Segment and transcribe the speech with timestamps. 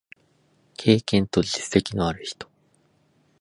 [0.77, 2.49] 経験と実績のある人